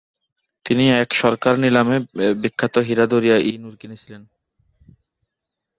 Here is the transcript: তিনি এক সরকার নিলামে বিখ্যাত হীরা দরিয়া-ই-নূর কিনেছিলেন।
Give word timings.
তিনি 0.65 0.83
এক 1.01 1.09
সরকার 1.13 1.53
নিলামে 1.59 1.97
বিখ্যাত 2.35 2.75
হীরা 2.77 3.05
দরিয়া-ই-নূর 3.07 3.75
কিনেছিলেন। 3.75 4.21